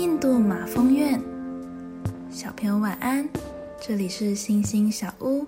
[0.00, 1.20] 印度马蜂院，
[2.30, 3.28] 小朋友晚安。
[3.78, 5.44] 这里是星星小屋，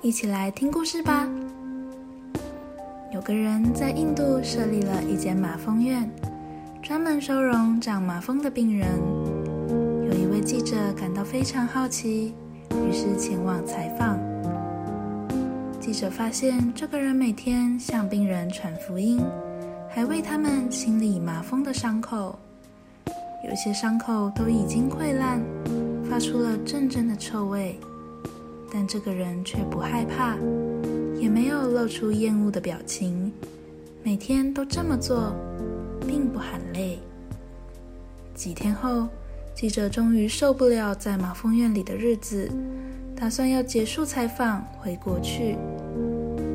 [0.00, 1.28] 一起来听故事吧。
[3.12, 6.08] 有个人在印度设立了一间马蜂院，
[6.80, 8.86] 专门收容长马蜂的病人。
[10.06, 12.32] 有一位记者感到非常好奇，
[12.88, 14.16] 于是前往采访。
[15.80, 19.20] 记者发现，这个人每天向病人传福音，
[19.90, 22.38] 还为他们清理麻风的伤口。
[23.52, 25.38] 有些伤口都已经溃烂，
[26.08, 27.78] 发出了阵阵的臭味，
[28.72, 30.38] 但这个人却不害怕，
[31.20, 33.30] 也没有露出厌恶的表情。
[34.02, 35.34] 每天都这么做，
[36.06, 36.98] 并不喊累。
[38.34, 39.06] 几天后，
[39.54, 42.50] 记者终于受不了在马蜂院里的日子，
[43.14, 45.58] 打算要结束采访，回国去。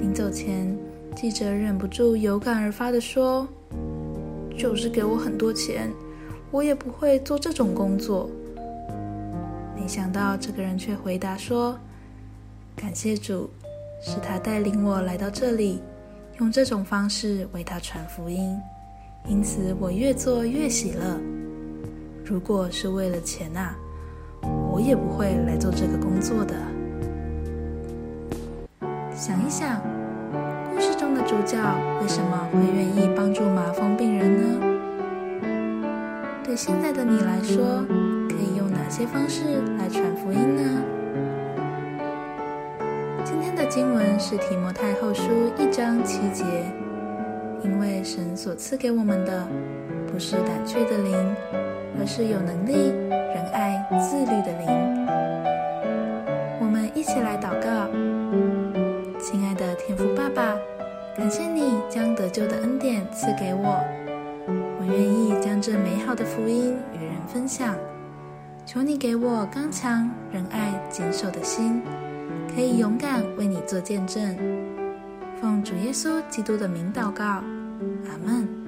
[0.01, 0.75] 临走前，
[1.15, 3.47] 记者忍不住有感而发的说
[4.57, 5.91] ：“就是给我很多钱。”
[6.51, 8.29] 我也不会做这种工作。
[9.75, 11.77] 没想到这个人却回答说
[12.75, 13.49] ：“感谢主，
[14.01, 15.81] 是他带领我来到这里，
[16.39, 18.59] 用这种方式为他传福音，
[19.27, 21.17] 因此我越做越喜乐。
[22.25, 23.75] 如果是为了钱啊，
[24.71, 26.55] 我也不会来做这个工作的。”
[29.15, 29.81] 想一想，
[30.71, 31.57] 故事中的主角
[32.01, 34.66] 为什么会愿意帮助麻风病人呢？
[36.47, 37.83] 对现在的你来说，
[38.29, 39.43] 可以用哪些方式
[39.77, 40.81] 来传福音呢？
[43.25, 45.23] 今天的经文是提摩太后书
[45.57, 46.45] 一章七节，
[47.65, 49.45] 因为神所赐给我们的
[50.09, 51.35] 不是胆怯的灵，
[51.99, 55.05] 而是有能力、仁爱、自律的灵。
[56.61, 57.91] 我们一起来祷告，
[59.19, 60.55] 亲爱的天父爸爸，
[61.17, 63.83] 感谢你将得救的恩典赐给我。
[64.87, 67.75] 愿意将这美好的福音与人分享，
[68.65, 71.81] 求你给我刚强、仁爱、谨守的心，
[72.53, 74.37] 可以勇敢为你做见证。
[75.39, 78.66] 奉主耶稣基督的名祷告，阿门。